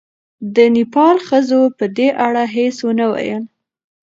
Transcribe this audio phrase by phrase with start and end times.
[0.55, 3.43] د نېپال ښځو په دې اړه هېڅ ونه ویل.